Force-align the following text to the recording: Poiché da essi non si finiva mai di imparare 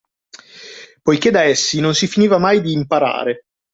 Poiché 1.03 1.29
da 1.29 1.43
essi 1.43 1.79
non 1.79 1.93
si 1.93 2.07
finiva 2.07 2.39
mai 2.39 2.61
di 2.61 2.71
imparare 2.71 3.43